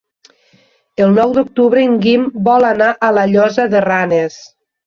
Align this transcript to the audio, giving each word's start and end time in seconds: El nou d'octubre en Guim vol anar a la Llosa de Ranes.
El 1.07 1.13
nou 1.17 1.35
d'octubre 1.35 1.83
en 1.89 1.93
Guim 2.07 2.25
vol 2.49 2.67
anar 2.73 2.91
a 3.09 3.13
la 3.19 3.29
Llosa 3.35 3.71
de 3.75 3.87
Ranes. 3.89 4.41